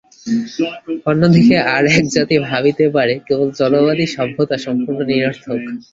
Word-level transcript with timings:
অন্যদিকে 1.05 1.57
আর 1.75 1.83
এক 1.91 2.05
জাতি 2.15 2.35
ভাবিতে 2.49 2.85
পারে, 2.95 3.13
কেবল 3.27 3.47
জড়বাদী 3.59 4.05
সভ্যতা 4.15 4.57
সম্পূর্ণ 4.65 4.99
নিরর্থক। 5.09 5.59